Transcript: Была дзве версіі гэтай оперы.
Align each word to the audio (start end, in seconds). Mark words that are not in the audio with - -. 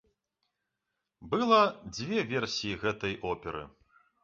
Была 1.33 1.59
дзве 1.95 2.25
версіі 2.33 2.81
гэтай 2.87 3.15
оперы. 3.35 3.65